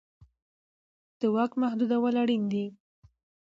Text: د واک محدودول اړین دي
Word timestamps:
د 1.19 1.21
واک 1.33 1.51
محدودول 1.61 2.15
اړین 2.23 2.43
دي 2.51 2.65